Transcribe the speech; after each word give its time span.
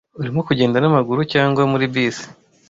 Urimo 0.19 0.39
kugenda 0.47 0.77
n'amaguru 0.79 1.19
cyangwa 1.33 1.61
muri 1.71 1.85
bisi? 1.93 2.25